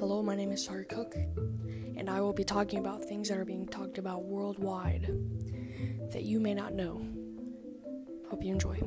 Hello, 0.00 0.22
my 0.22 0.34
name 0.34 0.50
is 0.50 0.64
Sari 0.64 0.86
Cook, 0.86 1.14
and 1.14 2.08
I 2.08 2.22
will 2.22 2.32
be 2.32 2.42
talking 2.42 2.78
about 2.78 3.02
things 3.04 3.28
that 3.28 3.36
are 3.36 3.44
being 3.44 3.66
talked 3.66 3.98
about 3.98 4.24
worldwide 4.24 5.02
that 6.14 6.22
you 6.22 6.40
may 6.40 6.54
not 6.54 6.72
know. 6.72 7.06
Hope 8.30 8.42
you 8.42 8.50
enjoy. 8.50 8.80